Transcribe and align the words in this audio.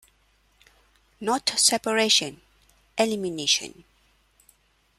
Not 1.19 1.49
separation, 1.59 2.41
elimination. 2.97 3.83